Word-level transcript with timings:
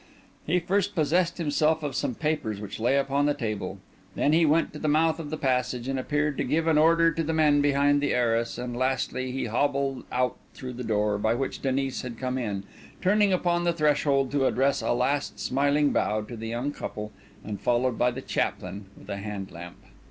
He 0.47 0.59
first 0.59 0.95
possessed 0.95 1.37
himself 1.37 1.83
of 1.83 1.93
some 1.95 2.15
papers 2.15 2.59
which 2.59 2.79
lay 2.79 2.97
upon 2.97 3.27
the 3.27 3.35
table; 3.35 3.77
then 4.15 4.33
he 4.33 4.47
went 4.47 4.73
to 4.73 4.79
the 4.79 4.87
mouth 4.87 5.19
of 5.19 5.29
the 5.29 5.37
passage 5.37 5.87
and 5.87 5.99
appeared 5.99 6.39
to 6.39 6.43
give 6.43 6.65
an 6.65 6.79
order 6.79 7.11
to 7.11 7.21
the 7.21 7.35
men 7.35 7.61
behind 7.61 8.01
the 8.01 8.11
arras; 8.11 8.57
and 8.57 8.75
lastly 8.75 9.31
he 9.31 9.45
hobbled 9.45 10.03
out 10.11 10.37
through 10.55 10.73
the 10.73 10.83
door 10.83 11.19
by 11.19 11.35
which 11.35 11.61
Denis 11.61 12.01
had 12.01 12.17
come 12.17 12.39
in, 12.39 12.63
turning 12.99 13.31
upon 13.31 13.63
the 13.63 13.73
threshold 13.73 14.31
to 14.31 14.47
address 14.47 14.81
a 14.81 14.91
last 14.93 15.39
smiling 15.39 15.91
bow 15.91 16.21
to 16.23 16.35
the 16.35 16.47
young 16.47 16.71
couple, 16.71 17.11
and 17.45 17.61
followed 17.61 17.99
by 17.99 18.09
the 18.09 18.23
chaplain 18.23 18.87
with 18.97 19.07
a 19.07 19.17
hand 19.17 19.51
lamp. 19.51 19.77